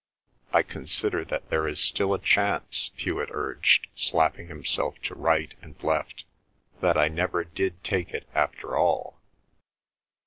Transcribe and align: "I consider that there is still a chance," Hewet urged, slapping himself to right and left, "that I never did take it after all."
"I 0.51 0.63
consider 0.63 1.23
that 1.25 1.51
there 1.51 1.67
is 1.67 1.79
still 1.79 2.15
a 2.15 2.19
chance," 2.19 2.89
Hewet 2.95 3.29
urged, 3.31 3.85
slapping 3.93 4.47
himself 4.47 4.99
to 5.03 5.13
right 5.13 5.53
and 5.61 5.75
left, 5.83 6.25
"that 6.79 6.97
I 6.97 7.07
never 7.07 7.43
did 7.43 7.83
take 7.83 8.09
it 8.11 8.27
after 8.33 8.75
all." 8.75 9.19